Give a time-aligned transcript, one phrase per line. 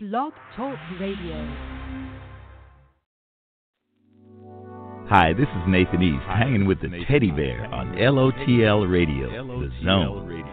[0.00, 1.34] Blog Talk Radio.
[5.08, 10.44] Hi, this is Nathan East, hanging with the teddy bear on LOTL Radio, The Zone.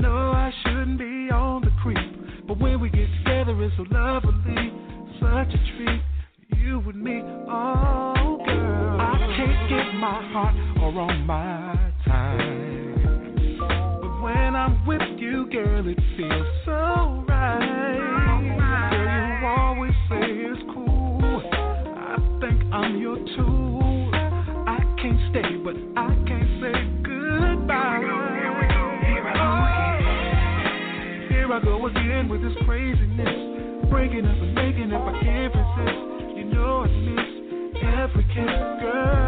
[0.00, 4.72] know I shouldn't be on the creep, but when we get together, it's so lovely,
[5.20, 6.02] such a treat.
[6.58, 9.00] You and me, oh girl.
[9.00, 11.45] I can't get my heart or on my
[31.56, 33.88] I go again with this craziness.
[33.88, 36.36] Breaking up and making up, I can't resist.
[36.36, 39.25] You know I miss every kiss, girl.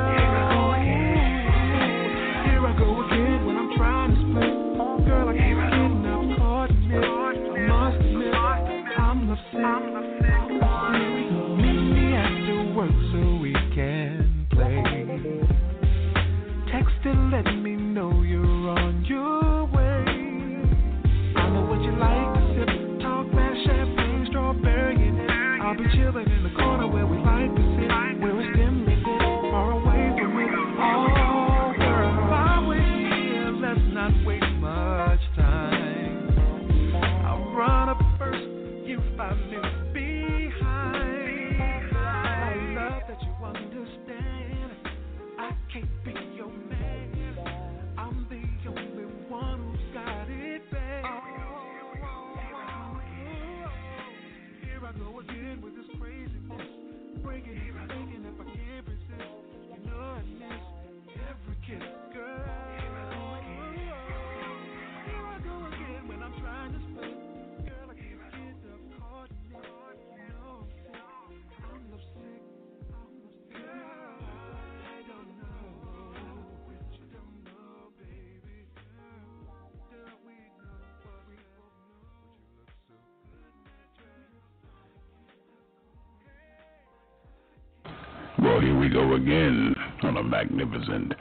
[88.59, 91.15] Well, here we go again on a magnificent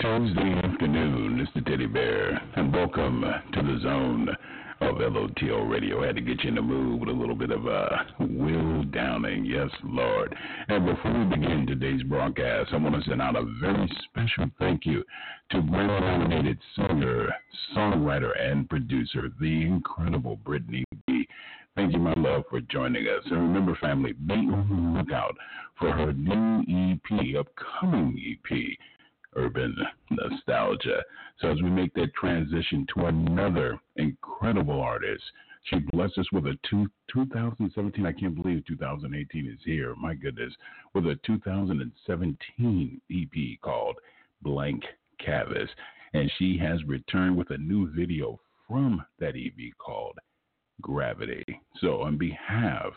[0.00, 1.38] Tuesday afternoon.
[1.38, 4.28] It's the Teddy Bear, and welcome to the zone
[4.80, 6.02] of LOTL Radio.
[6.02, 8.82] I had to get you in the mood with a little bit of uh, Will
[8.82, 9.44] Downing.
[9.44, 10.34] Yes, Lord.
[10.66, 14.84] And before we begin today's broadcast, I want to send out a very special thank
[14.84, 15.04] you
[15.52, 17.28] to Grammy nominated singer,
[17.76, 21.28] songwriter, and producer, the incredible Brittany B.
[21.76, 23.22] Thank you, my love, for joining us.
[23.26, 25.36] And remember, family, be on the lookout
[25.78, 28.76] for her new EP, upcoming EP,
[29.36, 29.76] Urban
[30.10, 31.02] Nostalgia.
[31.40, 35.22] So as we make that transition to another incredible artist,
[35.64, 40.52] she blessed us with a two, 2017, I can't believe 2018 is here, my goodness,
[40.94, 43.96] with a 2017 EP called
[44.42, 44.82] Blank
[45.24, 45.70] Canvas.
[46.14, 50.18] And she has returned with a new video from that EP called
[50.80, 51.44] Gravity.
[51.80, 52.92] So, on behalf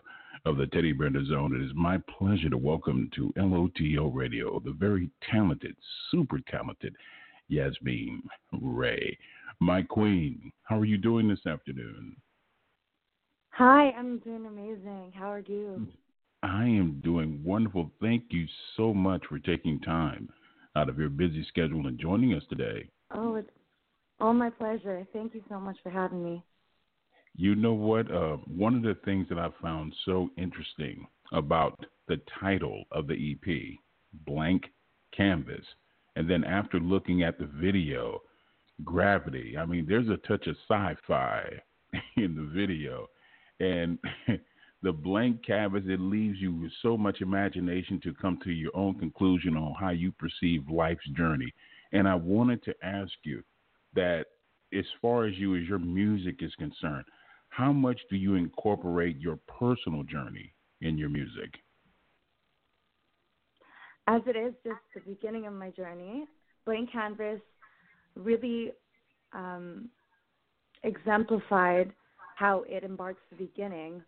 [0.46, 4.72] of the Teddy Brenda Zone, it is my pleasure to welcome to LOTL Radio the
[4.72, 5.76] very talented,
[6.12, 6.96] super talented
[7.48, 8.24] Yasmin
[8.62, 9.18] Ray.
[9.60, 12.16] My queen, how are you doing this afternoon?
[13.52, 15.14] Hi, I'm doing amazing.
[15.16, 15.88] How are you?
[16.42, 17.92] I am doing wonderful.
[18.02, 18.46] Thank you
[18.76, 20.28] so much for taking time
[20.76, 22.90] out of your busy schedule and joining us today.
[23.12, 23.50] Oh, it's
[24.20, 25.08] all my pleasure.
[25.14, 26.44] Thank you so much for having me.
[27.36, 28.12] You know what?
[28.12, 33.14] Uh, one of the things that I found so interesting about the title of the
[33.34, 33.78] EP,
[34.26, 34.66] Blank
[35.16, 35.66] Canvas,
[36.16, 38.22] and then after looking at the video,
[38.84, 39.56] Gravity.
[39.58, 41.44] I mean, there's a touch of sci fi
[42.18, 43.08] in the video.
[43.60, 44.00] And
[44.82, 48.98] the blank canvas, it leaves you with so much imagination to come to your own
[48.98, 51.54] conclusion on how you perceive life's journey.
[51.92, 53.44] And I wanted to ask you
[53.94, 54.26] that
[54.78, 57.06] as far as you as your music is concerned,
[57.56, 60.52] how much do you incorporate your personal journey
[60.82, 61.54] in your music?
[64.08, 66.26] As it is just the beginning of my journey,
[66.66, 67.40] Blank Canvas
[68.16, 68.72] really
[69.34, 69.90] um,
[70.82, 71.94] exemplified
[72.36, 74.02] how it embarks the beginning.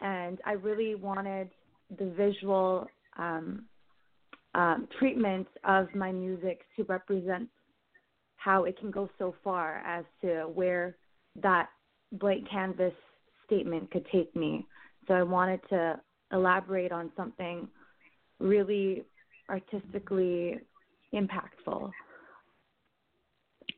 [0.00, 1.48] And I really wanted
[1.96, 3.66] the visual um,
[4.56, 7.48] um, treatment of my music to represent
[8.34, 10.96] how it can go so far as to where
[11.40, 11.68] that
[12.12, 12.94] blank canvas
[13.46, 14.66] statement could take me.
[15.08, 16.00] So I wanted to
[16.32, 17.68] elaborate on something
[18.38, 19.04] really
[19.48, 20.58] artistically
[21.12, 21.90] impactful.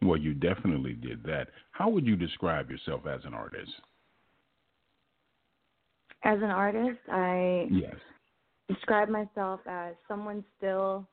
[0.02, 1.48] Well, you definitely did that.
[1.72, 3.70] How would you describe yourself as an artist?
[6.24, 7.94] As an artist, I yes.
[8.68, 11.06] describe myself as someone still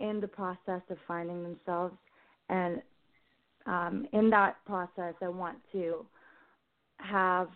[0.00, 1.94] in the process of finding themselves,
[2.48, 2.82] and
[3.66, 6.04] um, in that process, I want to
[6.98, 7.48] have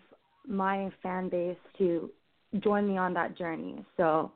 [0.46, 2.10] my fan base to
[2.60, 3.84] join me on that journey.
[3.96, 4.32] So,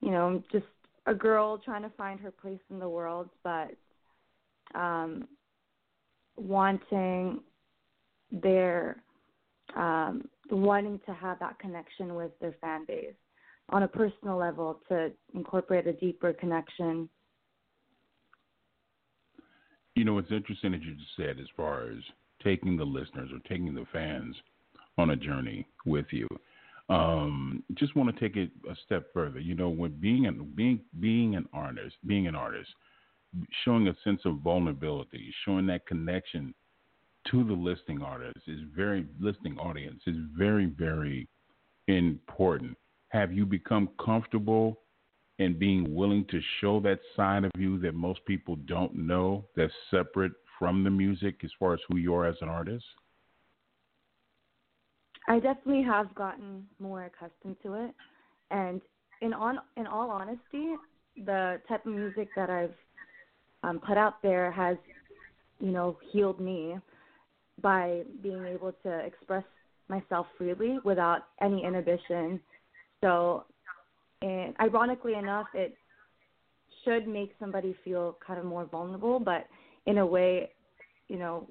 [0.00, 0.66] you know, just
[1.06, 3.70] a girl trying to find her place in the world, but
[4.74, 5.28] um,
[6.36, 7.40] wanting
[8.30, 8.96] their
[9.76, 13.14] um, wanting to have that connection with their fan base
[13.70, 17.08] on a personal level to incorporate a deeper connection.
[19.94, 21.98] You know, it's interesting that you just said as far as
[22.44, 24.36] taking the listeners or taking the fans
[24.98, 26.28] on a journey with you.
[26.88, 29.40] Um, just want to take it a step further.
[29.40, 32.68] You know, when being an being being an artist, being an artist,
[33.64, 36.54] showing a sense of vulnerability, showing that connection
[37.30, 41.26] to the listening artist is very listening audience is very very
[41.88, 42.76] important.
[43.08, 44.80] Have you become comfortable
[45.38, 49.72] in being willing to show that side of you that most people don't know that's
[49.90, 52.84] separate from the music as far as who you are as an artist?
[55.28, 57.94] I definitely have gotten more accustomed to it,
[58.50, 58.80] and
[59.22, 60.74] in on in all honesty,
[61.16, 62.74] the type of music that I've
[63.62, 64.76] um, put out there has,
[65.60, 66.76] you know, healed me
[67.62, 69.44] by being able to express
[69.88, 72.40] myself freely without any inhibition.
[73.00, 73.44] So,
[74.22, 75.76] and ironically enough, it
[76.84, 79.46] should make somebody feel kind of more vulnerable, but
[79.86, 80.50] in a way,
[81.08, 81.48] you know,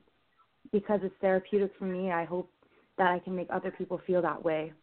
[0.72, 2.50] because it's therapeutic for me, I hope
[2.98, 4.74] that I can make other people feel that way.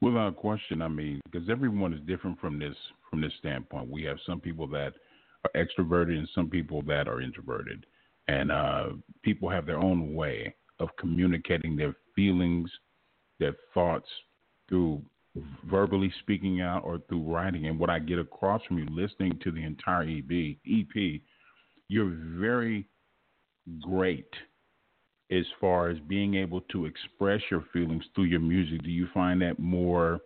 [0.00, 2.76] Without question, I mean, because everyone is different from this
[3.10, 3.90] from this standpoint.
[3.90, 4.92] We have some people that
[5.44, 7.84] are extroverted and some people that are introverted,
[8.28, 8.84] and uh,
[9.22, 12.70] people have their own way of communicating their feelings,
[13.40, 14.08] their thoughts
[14.68, 15.02] through
[15.70, 17.66] verbally speaking out or through writing.
[17.66, 21.20] And what I get across from you listening to the entire EP, EP,
[21.92, 22.88] you're very
[23.82, 24.28] great
[25.30, 28.82] as far as being able to express your feelings through your music?
[28.82, 30.20] Do you find that more,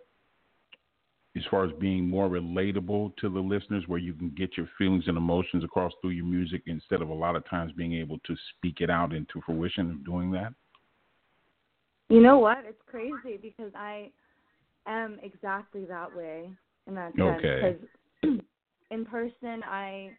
[1.35, 5.03] as far as being more relatable to the listeners, where you can get your feelings
[5.07, 8.35] and emotions across through your music instead of a lot of times being able to
[8.55, 10.53] speak it out into fruition of doing that?
[12.07, 12.59] You know what?
[12.65, 14.09] It's crazy because I
[14.85, 16.49] am exactly that way
[16.87, 17.43] in that sense.
[17.43, 17.77] Okay.
[18.23, 18.39] Because
[18.91, 20.11] in person, I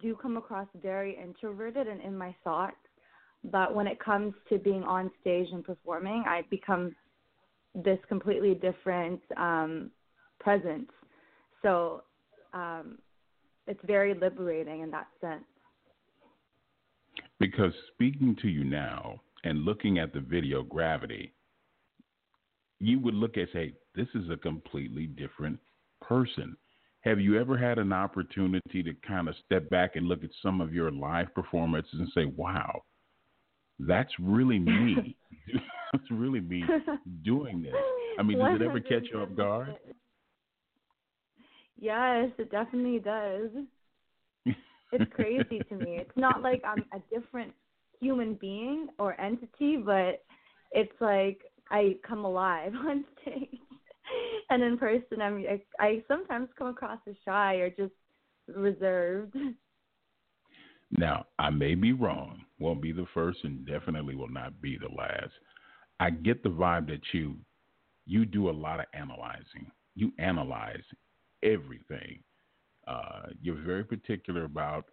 [0.00, 2.76] do come across very introverted and in my thoughts
[3.44, 6.96] but when it comes to being on stage and performing, I become
[7.74, 9.90] this completely different um,
[10.40, 10.90] presence.
[11.62, 12.02] So
[12.54, 12.98] um,
[13.66, 15.44] it's very liberating in that sense.
[17.38, 21.34] Because speaking to you now and looking at the video Gravity,
[22.80, 25.58] you would look at say, this is a completely different
[26.00, 26.56] person.
[27.04, 30.62] Have you ever had an opportunity to kind of step back and look at some
[30.62, 32.82] of your live performances and say, wow,
[33.78, 35.14] that's really me.
[35.92, 36.64] that's really me
[37.22, 37.74] doing this.
[38.18, 39.74] I mean, does it ever catch you off guard?
[41.78, 43.50] Yes, it definitely does.
[44.92, 45.98] it's crazy to me.
[45.98, 47.52] It's not like I'm a different
[48.00, 50.24] human being or entity, but
[50.72, 53.58] it's like I come alive on stage.
[54.50, 57.92] and in person, I'm I, I sometimes come across as shy or just
[58.48, 59.36] reserved.
[60.90, 62.42] Now, I may be wrong.
[62.58, 65.32] Won't be the first, and definitely will not be the last.
[65.98, 67.36] I get the vibe that you
[68.06, 69.70] you do a lot of analyzing.
[69.94, 70.82] You analyze
[71.42, 72.18] everything.
[72.86, 74.84] Uh, you're very particular about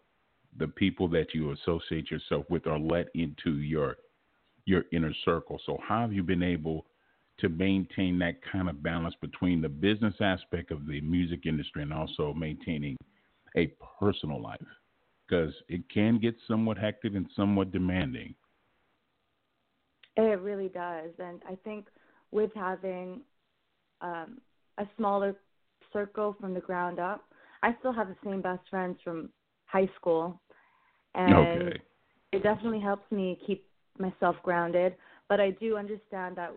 [0.58, 3.98] the people that you associate yourself with or let into your
[4.66, 5.60] your inner circle.
[5.66, 6.86] So how have you been able
[7.42, 11.94] to maintain that kind of balance between the business aspect of the music industry and
[11.94, 12.96] also maintaining
[13.58, 14.60] a personal life?
[15.28, 18.36] Because it can get somewhat hectic and somewhat demanding.
[20.18, 21.12] It really does.
[21.20, 21.88] And I think
[22.32, 23.22] with having
[24.02, 24.40] um,
[24.78, 25.36] a smaller
[25.94, 27.24] circle from the ground up,
[27.64, 29.30] I still have the same best friends from
[29.66, 30.42] high school.
[31.16, 31.82] And okay.
[32.32, 33.66] it definitely helps me keep
[33.98, 34.96] myself grounded.
[35.30, 36.52] But I do understand that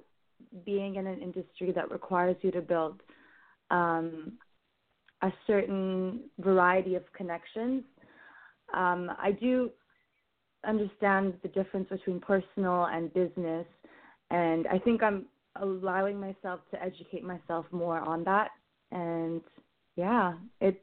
[0.65, 3.03] being in an industry that requires you to build
[3.71, 4.33] um,
[5.23, 7.83] a certain variety of connections,
[8.75, 9.71] um, I do
[10.67, 13.67] understand the difference between personal and business.
[14.31, 15.27] And I think I'm
[15.61, 18.51] allowing myself to educate myself more on that.
[18.91, 19.43] And
[19.97, 20.83] yeah, it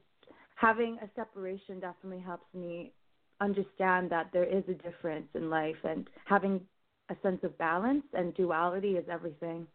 [0.56, 2.94] having a separation definitely helps me
[3.41, 6.62] understand that there is a difference in life and having
[7.10, 9.67] a sense of balance and duality is everything.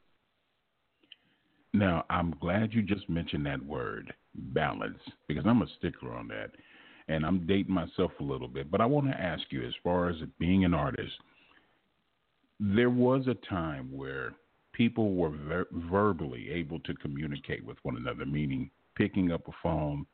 [1.72, 6.52] Now, I'm glad you just mentioned that word, balance, because I'm a stickler on that.
[7.08, 10.08] And I'm dating myself a little bit, but I want to ask you as far
[10.08, 11.12] as being an artist,
[12.58, 14.32] there was a time where
[14.72, 20.06] people were ver- verbally able to communicate with one another, meaning picking up a phone,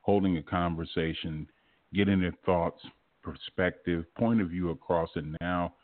[0.00, 1.46] holding a conversation,
[1.94, 2.82] getting their thoughts,
[3.22, 5.10] perspective, point of view across.
[5.14, 5.74] And now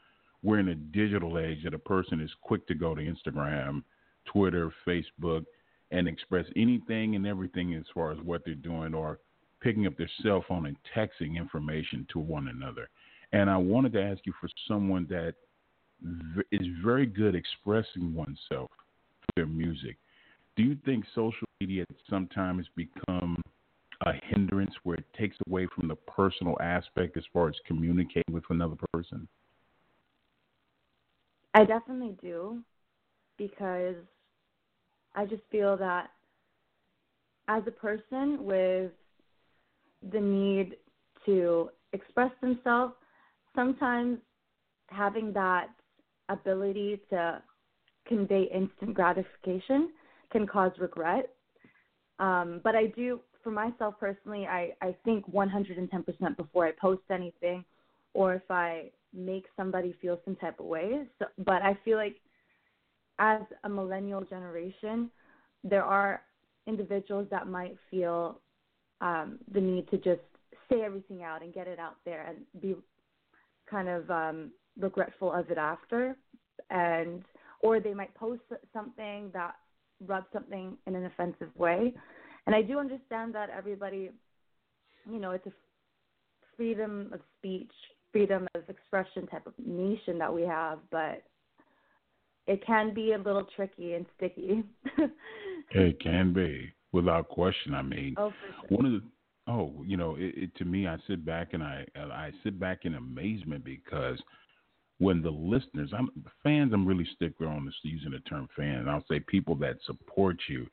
[0.42, 3.82] we're in a digital age that a person is quick to go to Instagram,
[4.24, 5.44] Twitter, Facebook,
[5.90, 9.18] and express anything and everything as far as what they're doing or
[9.60, 12.88] picking up their cell phone and texting information to one another.
[13.32, 15.34] And I wanted to ask you for someone that
[16.52, 19.96] is very good expressing oneself through their music.
[20.56, 23.42] Do you think social media sometimes become
[24.06, 28.44] a hindrance where it takes away from the personal aspect as far as communicating with
[28.50, 29.26] another person?
[31.58, 32.62] I definitely do
[33.36, 33.96] because
[35.16, 36.10] I just feel that
[37.48, 38.92] as a person with
[40.12, 40.76] the need
[41.26, 42.94] to express themselves,
[43.56, 44.18] sometimes
[44.86, 45.70] having that
[46.28, 47.42] ability to
[48.06, 49.90] convey instant gratification
[50.30, 51.30] can cause regret.
[52.20, 57.64] Um, but I do for myself personally, I, I think 110% before I post anything
[58.14, 61.06] or if I make somebody feel some type of way.
[61.18, 62.16] So, but I feel like
[63.18, 65.10] as a millennial generation,
[65.64, 66.22] there are
[66.66, 68.40] individuals that might feel
[69.00, 70.20] um, the need to just
[70.70, 72.76] say everything out and get it out there and be
[73.68, 76.16] kind of um, regretful of it after,
[76.70, 77.22] and
[77.60, 79.54] or they might post something that
[80.06, 81.92] rubs something in an offensive way.
[82.46, 84.10] And I do understand that everybody,
[85.10, 85.52] you know, it's a
[86.56, 87.72] freedom of speech,
[88.12, 91.22] freedom of expression type of nation that we have, but
[92.46, 94.64] it can be a little tricky and sticky.
[95.70, 97.74] it can be, without question.
[97.74, 98.32] I mean, oh,
[98.68, 98.76] sure.
[98.76, 99.02] one of the
[99.50, 102.80] oh, you know, it, it, to me, I sit back and I I sit back
[102.84, 104.18] in amazement because
[104.98, 106.10] when the listeners, I'm
[106.42, 108.88] fans, I'm really sticker on this using the term fan.
[108.88, 110.66] I'll say people that support you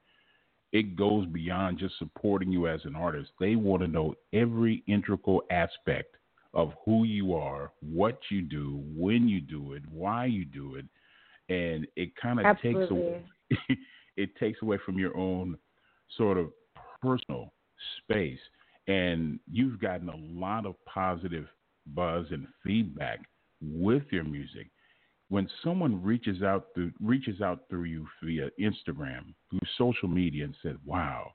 [0.75, 3.31] it goes beyond just supporting you as an artist.
[3.39, 6.17] They want to know every integral aspect
[6.55, 10.85] of who you are, what you do, when you do it, why you do it,
[11.49, 13.23] and it kind of takes away
[14.17, 15.57] it takes away from your own
[16.17, 16.47] sort of
[17.01, 17.53] personal
[18.01, 18.39] space.
[18.87, 21.47] And you've gotten a lot of positive
[21.87, 23.19] buzz and feedback
[23.61, 24.69] with your music
[25.29, 30.55] when someone reaches out through reaches out through you via Instagram, through social media, and
[30.61, 31.33] said, "Wow,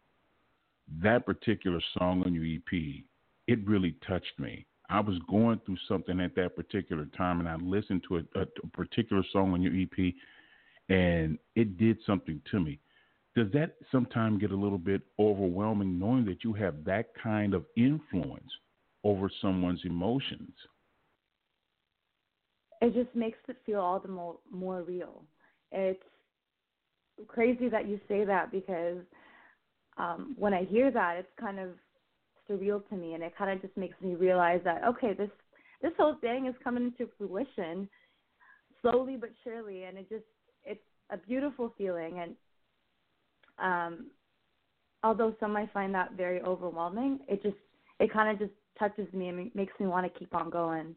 [1.02, 3.04] that particular song on your EP,
[3.46, 4.66] it really touched me.
[4.90, 8.42] I was going through something at that particular time, and I listened to a, a,
[8.42, 10.14] a particular song on your EP,
[10.88, 12.80] and it did something to me."
[13.36, 17.64] Does that sometimes get a little bit overwhelming, knowing that you have that kind of
[17.76, 18.50] influence
[19.04, 20.52] over someone's emotions?
[22.80, 25.22] it just makes it feel all the more more real.
[25.72, 26.02] It's
[27.28, 28.98] crazy that you say that because
[29.98, 31.70] um, when I hear that, it's kind of
[32.50, 35.30] surreal to me, and it kind of just makes me realize that okay, this
[35.82, 37.88] this whole thing is coming into fruition
[38.82, 40.24] slowly but surely, and it just
[40.64, 40.80] it's
[41.10, 42.20] a beautiful feeling.
[42.20, 42.34] And
[43.58, 44.06] um,
[45.02, 47.56] although some might find that very overwhelming, it just
[47.98, 50.94] it kind of just touches me and makes me want to keep on going.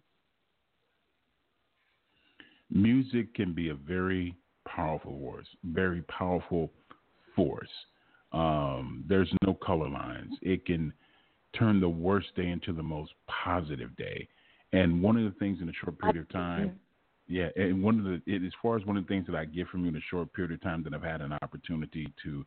[2.69, 4.36] Music can be a very
[4.67, 6.72] powerful force, very powerful
[7.36, 7.69] force.
[8.31, 10.33] Um, there's no color lines.
[10.41, 10.91] It can
[11.57, 14.27] turn the worst day into the most positive day.
[14.72, 16.79] And one of the things in a short period of time,
[17.27, 19.45] yeah, and one of the it, as far as one of the things that I
[19.45, 22.45] get from you in a short period of time that I've had an opportunity to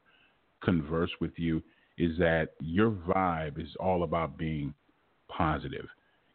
[0.62, 1.62] converse with you
[1.98, 4.74] is that your vibe is all about being
[5.28, 5.86] positive.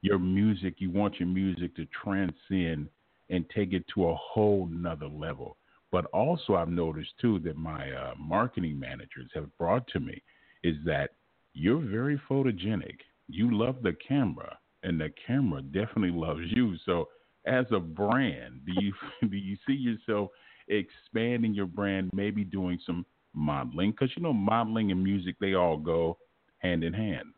[0.01, 2.87] Your music, you want your music to transcend
[3.29, 5.57] and take it to a whole nother level.
[5.91, 10.21] But also, I've noticed too that my uh, marketing managers have brought to me
[10.63, 11.11] is that
[11.53, 12.97] you're very photogenic.
[13.27, 16.75] You love the camera, and the camera definitely loves you.
[16.85, 17.09] So,
[17.45, 18.93] as a brand, do you
[19.29, 20.29] do you see yourself
[20.67, 23.91] expanding your brand, maybe doing some modeling?
[23.91, 26.17] Because you know, modeling and music they all go
[26.59, 27.33] hand in hand.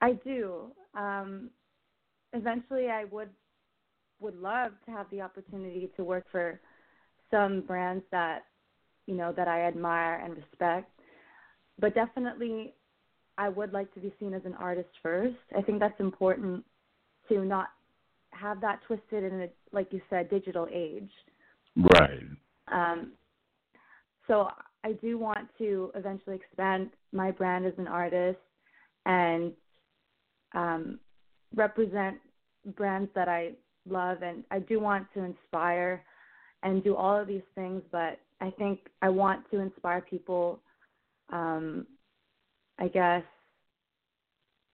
[0.00, 0.72] I do.
[0.94, 1.50] Um,
[2.32, 3.30] eventually, I would
[4.20, 6.60] would love to have the opportunity to work for
[7.30, 8.44] some brands that
[9.06, 10.90] you know that I admire and respect.
[11.78, 12.74] But definitely,
[13.38, 15.36] I would like to be seen as an artist first.
[15.56, 16.64] I think that's important
[17.28, 17.68] to not
[18.30, 21.10] have that twisted in a like you said digital age.
[21.76, 22.26] Right.
[22.70, 23.12] Um,
[24.26, 24.48] so
[24.84, 28.38] I do want to eventually expand my brand as an artist
[29.06, 29.52] and
[30.54, 30.98] um,
[31.54, 32.16] represent
[32.76, 33.52] brands that I
[33.88, 36.02] love, and I do want to inspire
[36.62, 37.82] and do all of these things.
[37.90, 40.60] But I think I want to inspire people.
[41.30, 41.86] Um,
[42.78, 43.22] I guess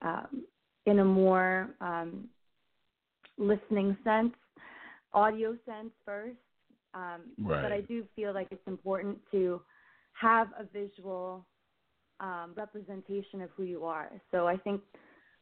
[0.01, 0.43] um,
[0.85, 2.27] in a more um,
[3.37, 4.33] listening sense,
[5.13, 6.37] audio sense first.
[6.93, 7.61] Um, right.
[7.61, 9.61] But I do feel like it's important to
[10.13, 11.45] have a visual
[12.19, 14.11] um, representation of who you are.
[14.31, 14.81] So I think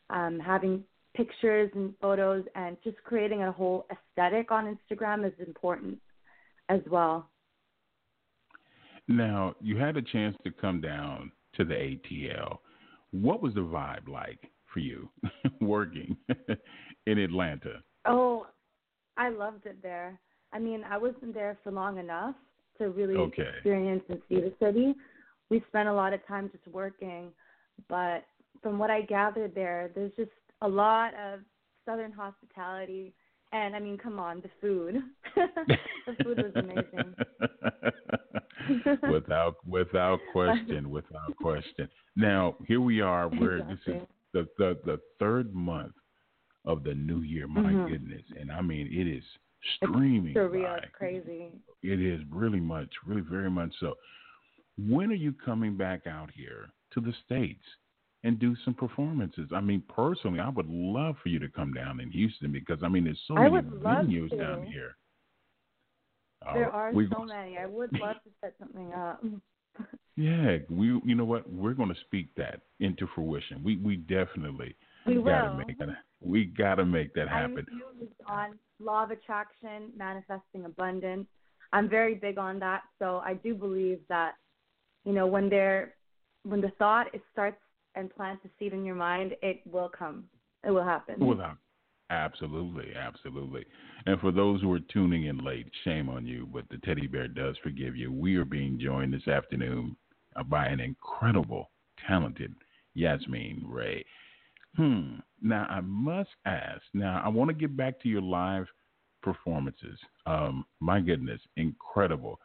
[0.10, 0.84] um, having
[1.16, 5.98] pictures and photos and just creating a whole aesthetic on Instagram is important
[6.70, 7.30] as well.
[9.10, 12.60] Now, you had a chance to come down to the ATL.
[13.10, 15.10] What was the vibe like for you
[15.62, 16.16] working
[17.08, 17.82] in Atlanta?
[18.06, 18.46] Oh,
[19.18, 20.20] I loved it there.
[20.54, 22.36] I mean, I wasn't there for long enough
[22.78, 23.50] to really okay.
[23.56, 24.94] experience and see the city.
[25.50, 27.32] We spent a lot of time just working,
[27.88, 28.26] but
[28.62, 30.30] from what I gathered there, there's just
[30.62, 31.40] a lot of
[31.84, 33.14] southern hospitality
[33.52, 35.02] and I mean, come on, the food.
[35.36, 37.16] the food was amazing.
[39.12, 41.90] without without question, without question.
[42.16, 43.94] Now, here we are where exactly.
[43.94, 45.94] this is the, the the third month
[46.66, 47.48] of the new year.
[47.48, 47.92] My mm-hmm.
[47.92, 48.24] goodness.
[48.40, 49.24] And I mean it is
[49.76, 50.32] streaming.
[50.32, 50.88] It's surreal, by.
[50.94, 51.52] crazy.
[51.82, 53.96] It is really much, really very much so.
[54.78, 57.64] When are you coming back out here to the States?
[58.24, 59.50] and do some performances.
[59.56, 62.90] I mean, personally, I would love for you to come down in Houston because I
[62.90, 64.98] mean, there's so many venues down here.
[66.48, 67.58] Uh, there are we, so many.
[67.58, 69.24] I would love to set something up.
[70.16, 71.00] yeah, we.
[71.04, 71.52] You know what?
[71.52, 73.62] We're going to speak that into fruition.
[73.64, 74.76] We we definitely
[75.06, 75.66] we gotta will.
[75.66, 75.88] make that.
[76.22, 77.66] We gotta make that happen.
[78.28, 81.28] I'm on law of attraction, manifesting abundance.
[81.72, 82.82] I'm very big on that.
[82.98, 84.34] So I do believe that,
[85.06, 85.94] you know, when there,
[86.44, 87.58] when the thought it starts
[87.96, 90.26] and plants a seed in your mind, it will come.
[90.66, 91.26] It will happen.
[91.26, 91.58] Without,
[92.10, 93.66] absolutely, absolutely.
[94.06, 97.28] And for those who are tuning in late, shame on you, but the teddy bear
[97.28, 98.12] does forgive you.
[98.12, 99.96] We are being joined this afternoon
[100.48, 101.70] by an incredible,
[102.08, 102.54] talented
[102.94, 104.06] Yasmin Ray.
[104.76, 105.16] Hmm.
[105.42, 106.82] Now I must ask.
[106.94, 108.68] Now I want to get back to your live
[109.22, 110.00] performances.
[110.26, 112.40] Um, my goodness, incredible.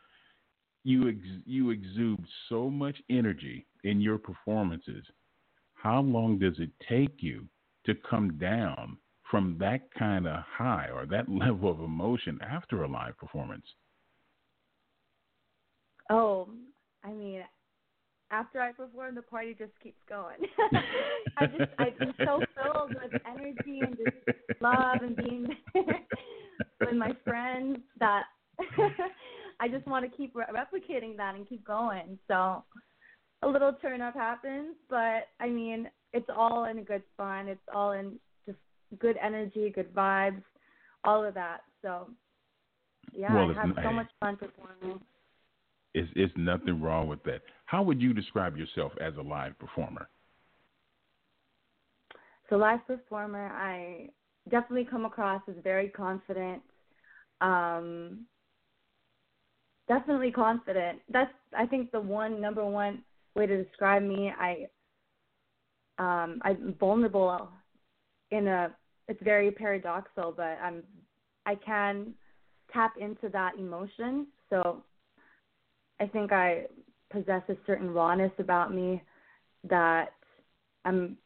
[0.84, 5.04] You ex- you exude so much energy in your performances
[5.84, 7.46] how long does it take you
[7.84, 8.96] to come down
[9.30, 13.66] from that kind of high or that level of emotion after a live performance?
[16.10, 16.48] Oh,
[17.02, 17.42] I mean,
[18.30, 20.38] after I perform, the party just keeps going.
[21.38, 27.78] I just, I'm so filled with energy and just love and being with my friends
[28.00, 28.24] that
[29.60, 32.18] I just want to keep re- replicating that and keep going.
[32.28, 32.64] So
[33.42, 37.48] a little turn up happens, but I mean, it's all in a good fun.
[37.48, 38.18] It's all in
[38.98, 40.42] good energy, good vibes,
[41.04, 41.62] all of that.
[41.82, 42.10] So,
[43.12, 45.00] yeah, well, I have so much fun performing.
[45.94, 47.42] It's, it's nothing wrong with that.
[47.66, 50.08] How would you describe yourself as a live performer?
[52.50, 54.08] So, live performer, I
[54.50, 56.62] definitely come across as very confident.
[57.40, 58.26] Um,
[59.88, 61.00] definitely confident.
[61.08, 63.02] That's I think the one number one
[63.34, 64.32] way to describe me.
[64.38, 64.66] I
[65.98, 67.50] um, I'm vulnerable
[68.34, 68.70] in a.
[69.06, 70.82] It's very paradoxical, but I'm.
[71.46, 72.14] I can
[72.72, 74.26] tap into that emotion.
[74.50, 74.82] So
[76.00, 76.64] I think I
[77.10, 79.02] possess a certain rawness about me
[79.68, 80.12] that
[80.84, 81.16] I'm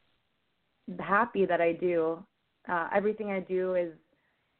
[1.00, 2.22] happy that I do.
[2.68, 3.92] Uh, everything I do is,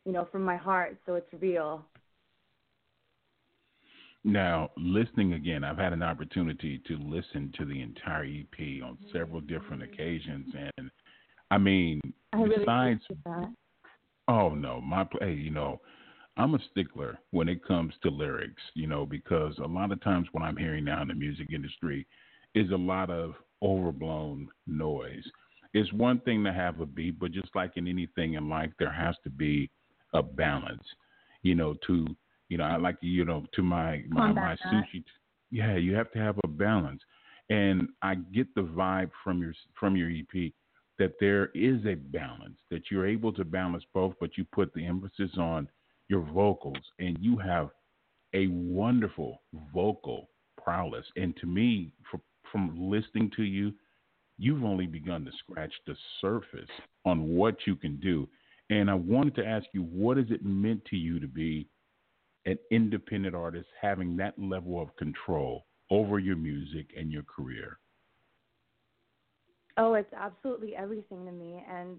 [0.06, 1.84] you know, from my heart, so it's real.
[4.24, 9.40] Now, listening again, I've had an opportunity to listen to the entire EP on several
[9.40, 10.90] different occasions, and
[11.50, 12.00] I mean,
[12.32, 13.52] I really besides, that.
[14.28, 15.80] oh no, my hey, you know,
[16.36, 20.28] I'm a stickler when it comes to lyrics, you know, because a lot of times
[20.32, 22.06] what I'm hearing now in the music industry
[22.54, 25.24] is a lot of overblown noise.
[25.74, 28.92] It's one thing to have a beat, but just like in anything in life, there
[28.92, 29.68] has to be
[30.14, 30.82] a balance,
[31.42, 32.06] you know, to,
[32.48, 35.04] you know, I like, you know, to my, my, my sushi.
[35.50, 37.02] Yeah, you have to have a balance.
[37.50, 40.52] And I get the vibe from your, from your EP
[40.98, 44.84] that there is a balance, that you're able to balance both, but you put the
[44.84, 45.68] emphasis on
[46.08, 47.70] your vocals, and you have
[48.34, 50.28] a wonderful vocal
[50.62, 51.04] prowess.
[51.16, 53.72] And to me, for, from listening to you,
[54.38, 56.70] you've only begun to scratch the surface
[57.04, 58.28] on what you can do.
[58.70, 61.68] And I wanted to ask you, what has it meant to you to be
[62.46, 67.78] an independent artist, having that level of control over your music and your career?
[69.78, 71.64] Oh, it's absolutely everything to me.
[71.70, 71.98] And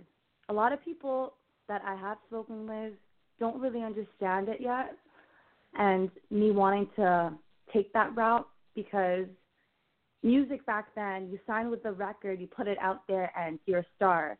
[0.50, 1.34] a lot of people
[1.70, 2.94] that I have spoken with
[3.39, 4.96] don't really understand it yet.
[5.78, 7.32] And me wanting to
[7.74, 9.28] take that route because
[10.24, 13.80] music back then, you sign with the record, you put it out there, and you're
[13.80, 14.38] a star.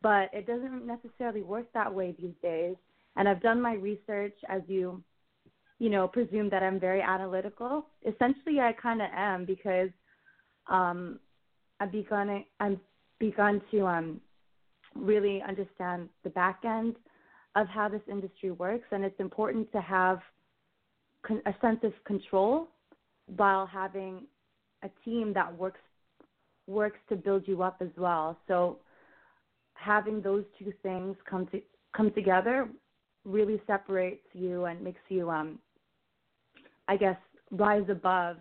[0.00, 2.76] But it doesn't necessarily work that way these days.
[3.16, 5.02] And I've done my research, as you,
[5.80, 7.86] you know, presume that I'm very analytical.
[8.06, 9.88] Essentially, I kind of am because
[10.68, 11.18] um,
[11.80, 12.78] I've begun I've
[13.18, 14.20] begun to um,
[14.94, 16.96] really understand the back end
[17.54, 20.20] of how this industry works, and it's important to have
[21.26, 22.68] con- a sense of control
[23.36, 24.26] while having
[24.82, 25.80] a team that works
[26.66, 28.36] works to build you up as well.
[28.48, 28.78] So
[29.74, 31.60] having those two things come to
[31.96, 32.68] come together
[33.24, 35.58] really separates you and makes you um
[36.88, 37.16] I guess
[37.50, 38.36] rise above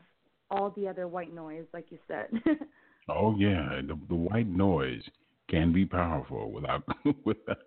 [0.52, 2.30] all the other white noise like you said.
[3.08, 5.04] Oh yeah, the, the white noise
[5.50, 6.84] can be powerful without
[7.26, 7.58] without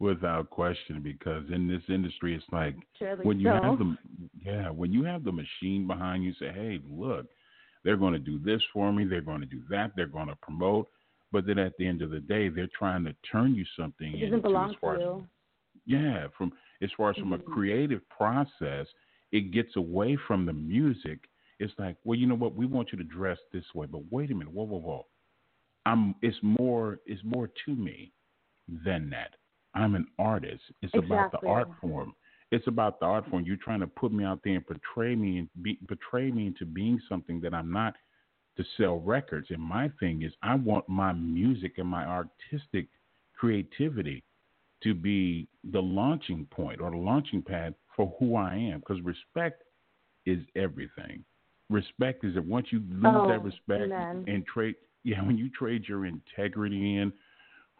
[0.00, 3.60] without question because in this industry it's like Surely when you so.
[3.62, 3.96] have the
[4.44, 7.26] yeah when you have the machine behind you say hey look
[7.84, 10.34] they're going to do this for me they're going to do that they're going to
[10.36, 10.88] promote
[11.30, 14.20] but then at the end of the day they're trying to turn you something it
[14.24, 15.26] doesn't belong as to as you.
[15.86, 17.44] yeah from as far as from a Mhm.
[17.44, 18.86] creative process
[19.30, 21.20] it gets away from the music
[21.58, 22.54] it's like well you know what?
[22.54, 24.52] We want you to dress this way but wait a minute.
[24.52, 25.06] Whoa whoa whoa.
[25.86, 28.12] I'm it's more it's more to me
[28.84, 29.34] than that.
[29.74, 30.62] I'm an artist.
[30.82, 32.14] It's about the art form.
[32.50, 33.44] It's about the art form.
[33.44, 36.64] You're trying to put me out there and portray me and be, portray me into
[36.64, 37.94] being something that i'm not
[38.56, 39.48] to sell records.
[39.50, 42.88] And my thing is i want my music and my artistic
[43.38, 44.24] creativity
[44.82, 48.80] to be the launching point or the launching pad for who I am.
[48.80, 49.62] Because respect
[50.26, 51.24] is everything.
[51.70, 54.24] Respect is that once you lose Oh, that respect amen.
[54.26, 57.12] and trade, yeah, when you trade your integrity in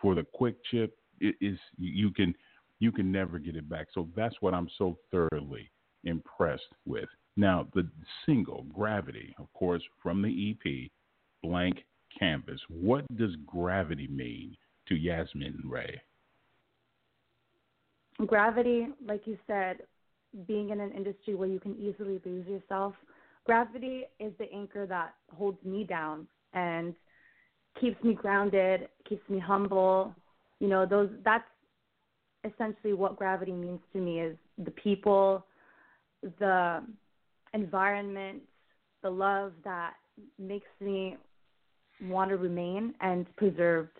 [0.00, 2.34] for the quick chip, it is you can
[2.80, 3.88] you can never get it back.
[3.92, 5.70] So that's what I'm so thoroughly
[6.04, 7.08] impressed with.
[7.36, 7.88] Now the
[8.24, 10.90] single Gravity, of course, from the EP,
[11.42, 11.84] Blank
[12.16, 12.60] Canvas.
[12.68, 14.56] What does gravity mean
[14.88, 16.00] to Yasmin Ray?
[18.26, 19.78] Gravity, like you said,
[20.46, 22.94] being in an industry where you can easily lose yourself,
[23.48, 26.94] gravity is the anchor that holds me down and
[27.80, 30.14] keeps me grounded, keeps me humble.
[30.60, 31.48] You know, those that's
[32.44, 35.46] essentially what gravity means to me is the people,
[36.38, 36.84] the
[37.54, 38.42] environment,
[39.02, 39.94] the love that
[40.38, 41.16] makes me
[42.02, 43.96] want to remain and preserved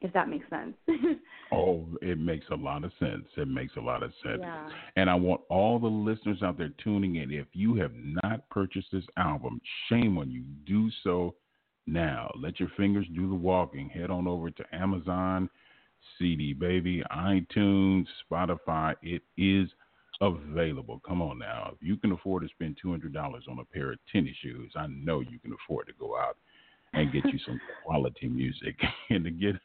[0.00, 0.74] if that makes sense.
[1.52, 3.26] Oh, it makes a lot of sense.
[3.36, 4.40] It makes a lot of sense.
[4.40, 4.68] yeah.
[4.96, 7.30] And I want all the listeners out there tuning in.
[7.30, 10.42] If you have not purchased this album, shame on you.
[10.66, 11.34] Do so
[11.86, 12.32] now.
[12.36, 13.88] Let your fingers do the walking.
[13.88, 15.48] Head on over to Amazon,
[16.18, 18.94] CD Baby, iTunes, Spotify.
[19.02, 19.68] It is
[20.20, 21.00] available.
[21.06, 21.72] Come on now.
[21.74, 23.14] If you can afford to spend $200
[23.48, 26.36] on a pair of tennis shoes, I know you can afford to go out
[26.94, 28.76] and get you some quality music
[29.10, 29.56] and to get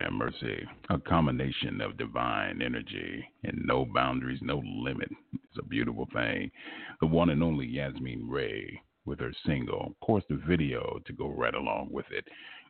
[0.00, 5.08] And mercy, a combination of divine energy and no boundaries, no limit.
[5.32, 6.50] It's a beautiful thing.
[7.00, 11.28] The one and only Yasmin Ray with her single, of course, the video to go
[11.28, 12.24] right along with it.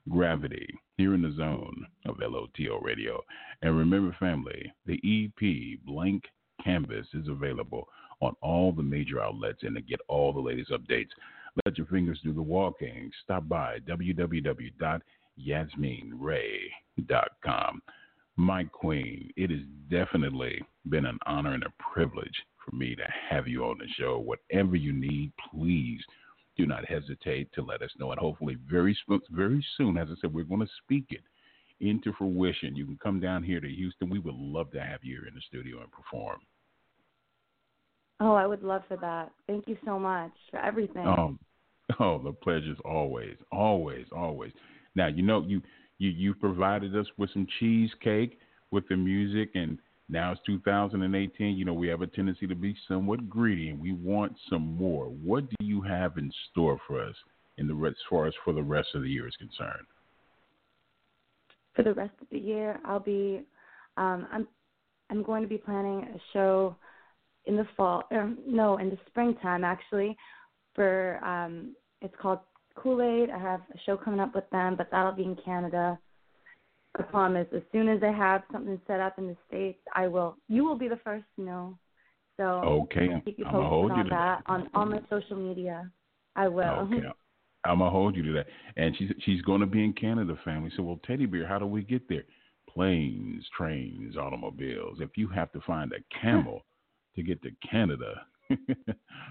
[0.08, 3.22] Gravity, here in the zone of LOTL Radio.
[3.62, 6.24] And remember, family, the EP Blank
[6.62, 7.88] Canvas is available
[8.20, 11.08] on all the major outlets and to get all the latest updates.
[11.64, 13.10] Let your fingers do the walking.
[13.22, 13.78] Stop by
[15.38, 17.82] www.yasminray.com.
[18.36, 23.46] My queen, it has definitely been an honor and a privilege for me to have
[23.46, 24.18] you on the show.
[24.18, 26.00] Whatever you need, please
[26.56, 28.10] do not hesitate to let us know.
[28.10, 28.96] And hopefully, very,
[29.30, 31.22] very soon, as I said, we're going to speak it
[31.80, 32.74] into fruition.
[32.74, 34.10] You can come down here to Houston.
[34.10, 36.40] We would love to have you here in the studio and perform.
[38.20, 39.30] Oh, I would love for that.
[39.46, 41.06] Thank you so much for everything.
[41.06, 41.36] Oh,
[42.00, 44.52] oh, the pleasure's always, always, always.
[44.94, 45.60] Now you know you
[45.98, 48.38] you you provided us with some cheesecake
[48.70, 49.78] with the music, and
[50.08, 51.56] now it's 2018.
[51.56, 55.06] You know we have a tendency to be somewhat greedy, and we want some more.
[55.06, 57.14] What do you have in store for us
[57.58, 59.86] in the as far as for the rest of the year is concerned?
[61.74, 63.42] For the rest of the year, I'll be
[63.96, 64.48] um, I'm
[65.10, 66.76] I'm going to be planning a show
[67.46, 70.16] in the fall, or no, in the springtime actually.
[70.74, 72.40] For um, it's called
[72.76, 73.30] Kool Aid.
[73.30, 75.98] I have a show coming up with them, but that'll be in Canada.
[76.98, 77.46] I promise.
[77.54, 80.36] As soon as I have something set up in the states, I will.
[80.48, 81.78] You will be the first to know.
[82.36, 85.90] So okay, I'll keep you posted on that, that on all my social media.
[86.36, 86.64] I will.
[86.64, 87.02] Okay.
[87.64, 88.46] I'm gonna hold you to that.
[88.76, 90.70] And she's she's gonna be in Canada, family.
[90.76, 92.24] So well, Teddy Bear, how do we get there?
[92.68, 94.98] Planes, trains, automobiles.
[95.00, 96.64] If you have to find a camel
[97.14, 98.26] to get to Canada,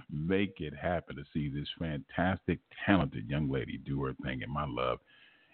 [0.10, 4.43] make it happen to see this fantastic, talented young lady do her thing.
[4.43, 4.99] And my love,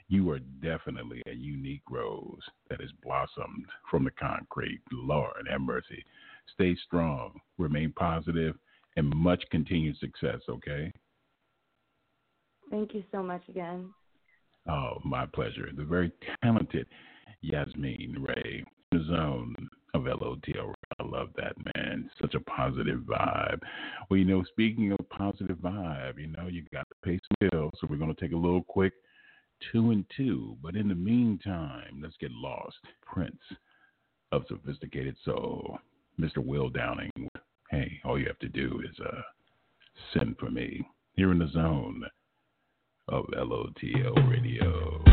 [0.07, 4.81] you are definitely a unique rose that has blossomed from the concrete.
[4.91, 6.03] Lord have mercy.
[6.53, 8.55] Stay strong, remain positive,
[8.97, 10.91] and much continued success, okay?
[12.71, 13.89] Thank you so much again.
[14.67, 15.69] Oh, my pleasure.
[15.75, 16.11] The very
[16.43, 16.87] talented
[17.41, 19.55] Yasmin Ray, the zone
[19.93, 20.73] of LOTL.
[20.99, 22.09] I love that, man.
[22.19, 23.59] Such a positive vibe.
[24.09, 27.71] Well, you know, speaking of positive vibe, you know, you got to pay some bills.
[27.79, 28.93] So we're going to take a little quick
[29.71, 30.57] two and two.
[30.61, 32.77] But in the meantime, let's get lost.
[33.01, 33.41] Prince
[34.31, 35.77] of Sophisticated Soul,
[36.19, 36.37] Mr.
[36.37, 37.11] Will Downing.
[37.69, 39.21] Hey, all you have to do is uh,
[40.13, 42.03] send for me here in the zone
[43.07, 45.08] of LOTL Radio.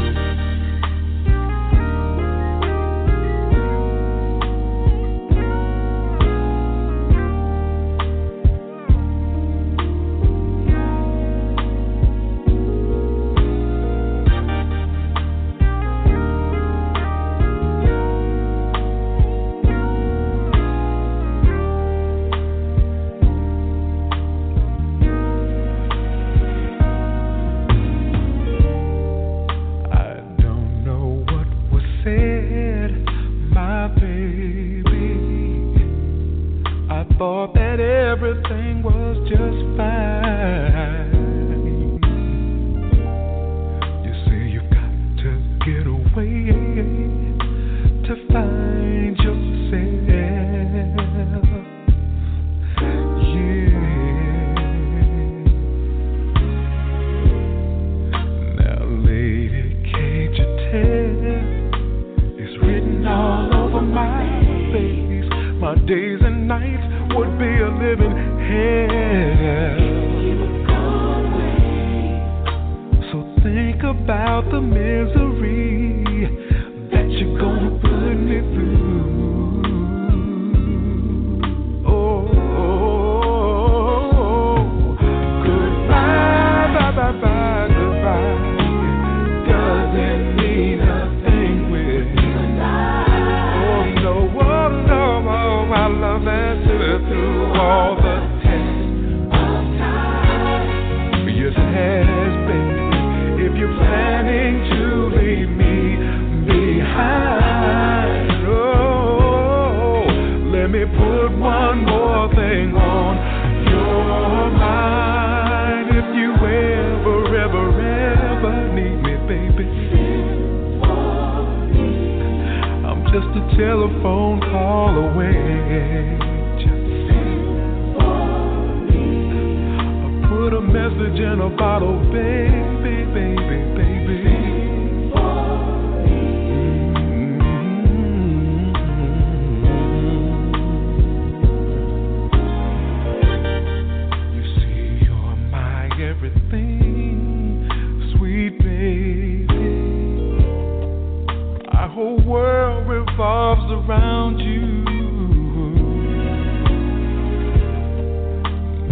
[153.17, 154.61] revolves around you.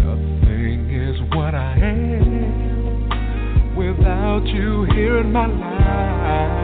[0.02, 6.63] Nothing is what I am without you here in my life.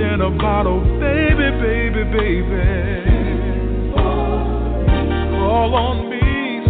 [0.00, 3.92] in a bottle, baby, baby, baby.
[3.92, 6.20] Call on me,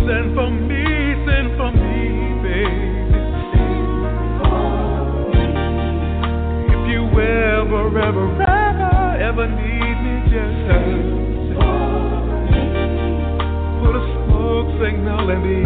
[0.06, 0.82] send for me,
[1.26, 2.90] send for me, baby.
[6.74, 10.66] If you ever, ever, ever, ever need me, just
[13.78, 15.60] put a smoke signal in the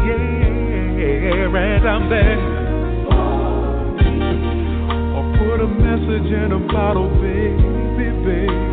[1.03, 2.54] air, and I'm there.
[5.85, 7.61] message in a bottle, baby,
[8.25, 8.64] baby.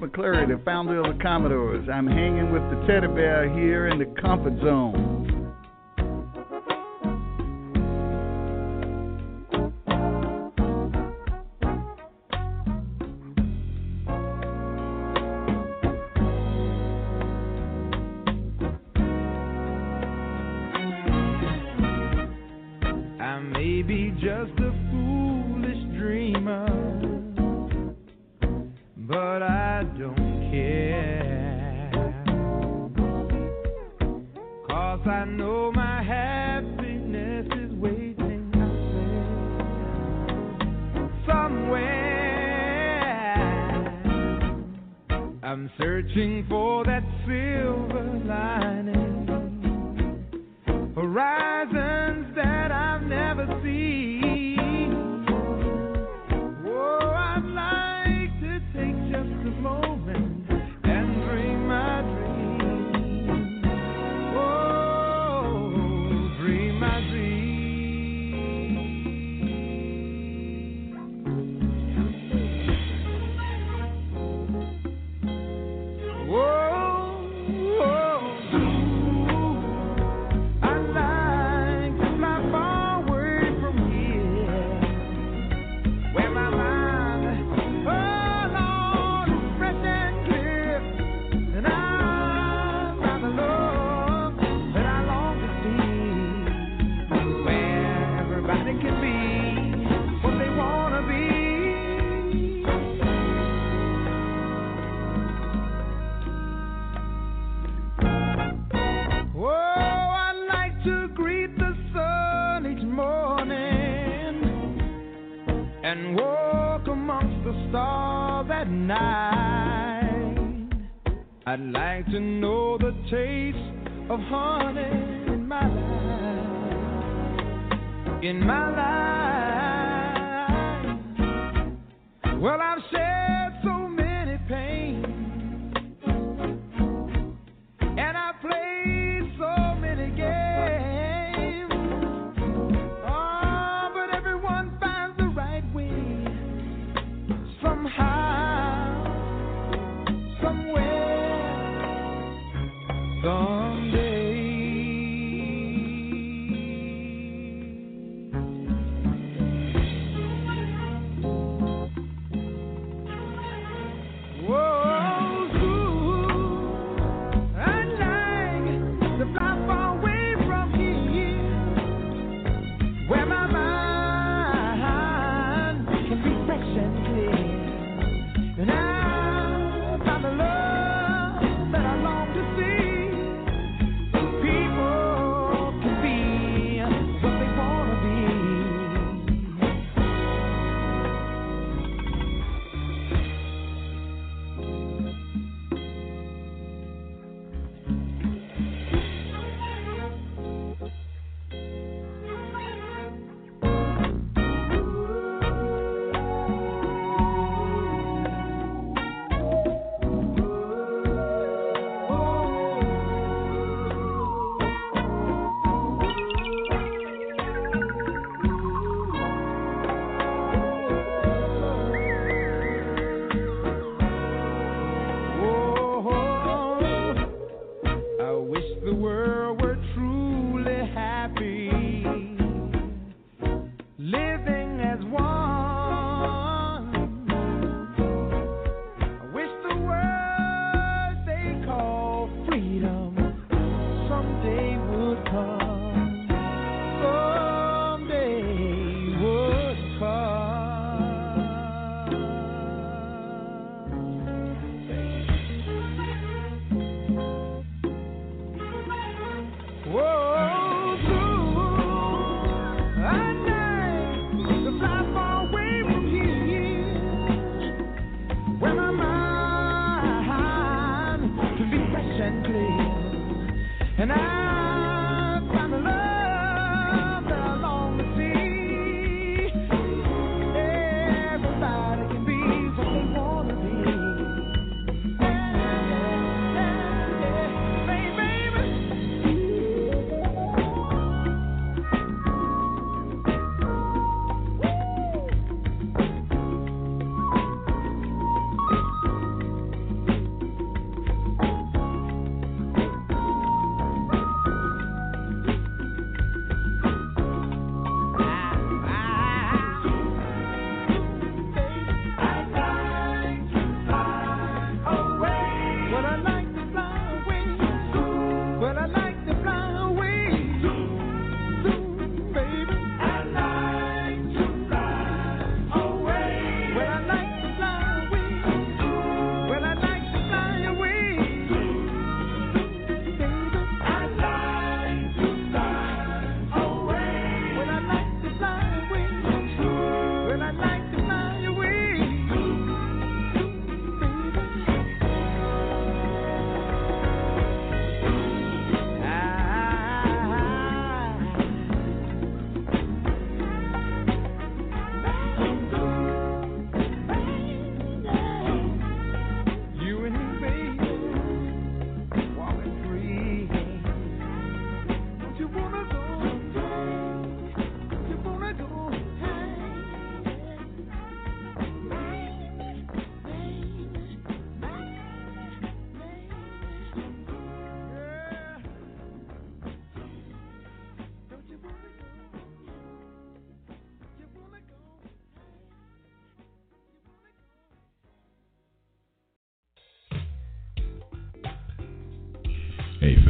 [0.00, 1.86] McClary, the founder of the Commodores.
[1.92, 5.19] I'm hanging with the teddy bear here in the comfort zone.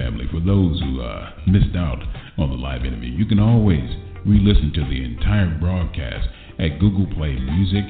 [0.00, 2.00] Family, for those who uh, missed out
[2.38, 3.84] on the live interview, you can always
[4.24, 6.28] re listen to the entire broadcast
[6.58, 7.84] at Google Play Music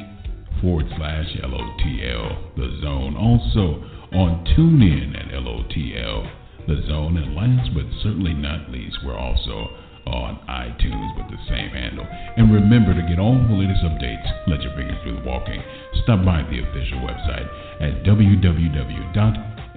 [0.61, 3.15] forward slash LOTL The Zone.
[3.15, 7.17] Also on TuneIn at LOTL The Zone.
[7.17, 9.71] And last but certainly not least, we're also
[10.07, 12.07] on iTunes with the same handle.
[12.37, 15.63] And remember to get all the latest updates, let your fingers do the walking.
[16.03, 17.47] Stop by the official website
[17.79, 18.03] at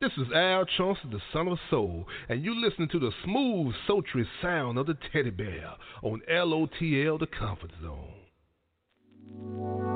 [0.03, 4.27] This is Al Chauncey, the son of soul, and you listen to the smooth, sultry
[4.41, 9.92] sound of the teddy bear on LOTL, the comfort zone.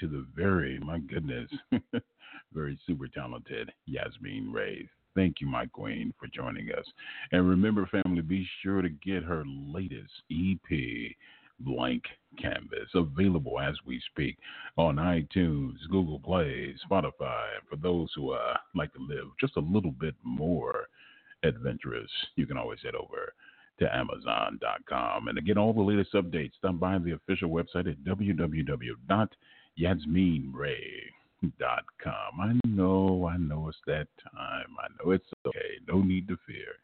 [0.00, 1.50] To the very, my goodness,
[2.54, 4.88] very super talented Yasmin Ray.
[5.14, 6.84] Thank you, my queen, for joining us.
[7.32, 11.12] And remember, family, be sure to get her latest EP,
[11.60, 12.04] Blank
[12.40, 14.38] Canvas, available as we speak
[14.76, 17.48] on iTunes, Google Play, Spotify.
[17.68, 20.86] For those who uh, like to live just a little bit more
[21.42, 23.34] adventurous, you can always head over
[23.80, 25.28] to Amazon.com.
[25.28, 28.02] And to get all the latest updates, stop by the official website at
[29.78, 32.40] www.yasminray.com.
[32.40, 34.76] I know, I know it's that time.
[34.78, 35.78] I know it's okay.
[35.88, 36.74] No need to fear.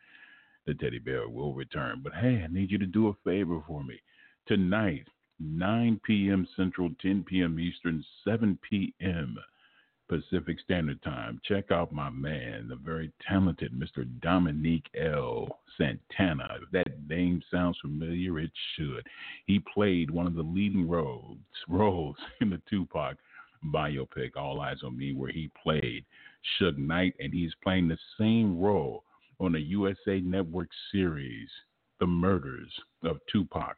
[0.67, 2.01] The teddy bear will return.
[2.03, 4.01] But hey, I need you to do a favor for me.
[4.47, 5.07] Tonight,
[5.39, 6.47] 9 p.m.
[6.57, 7.61] Central, 10 p.m.
[7.61, 9.37] Eastern, 7 p.m.
[10.09, 11.41] Pacific Standard Time.
[11.45, 14.07] Check out my man, the very talented Mr.
[14.21, 15.61] Dominique L.
[15.77, 16.59] Santana.
[16.63, 19.07] If that name sounds familiar, it should.
[19.47, 21.39] He played one of the leading roles
[21.69, 23.17] roles in the Tupac
[23.65, 26.05] biopic All Eyez on Me, where he played
[26.61, 29.05] Suge Knight, and he's playing the same role
[29.41, 31.49] on the USA Network series,
[32.01, 32.71] The Murders
[33.03, 33.77] of Tupac